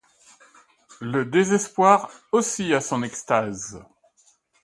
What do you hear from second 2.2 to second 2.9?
aussi a